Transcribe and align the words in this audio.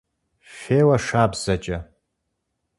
Феуэ 0.59 0.97
шабзэкӏэ! 1.05 1.77